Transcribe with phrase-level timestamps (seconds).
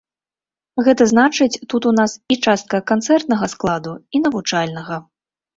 [0.87, 5.03] Гэта значыць тут у нас і частка канцэртнага складу, і навучальнага.